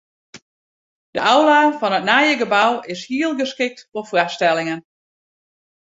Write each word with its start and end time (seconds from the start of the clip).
De 1.15 1.21
aula 1.33 1.57
fan 1.79 1.97
it 1.99 2.07
nije 2.09 2.35
gebou 2.41 2.71
is 2.95 3.01
hiel 3.11 3.33
geskikt 3.41 3.87
foar 3.91 4.05
foarstellingen. 4.11 4.79